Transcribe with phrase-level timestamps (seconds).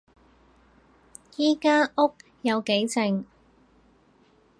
[1.35, 3.23] 依間屋有幾靜